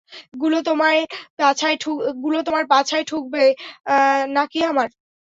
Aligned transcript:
গুলো 0.41 0.57
তোমার 0.67 0.95
পাছায় 2.69 3.03
ঢুকবে, 3.07 3.43
নাকি 4.35 4.59
আমার? 4.71 4.89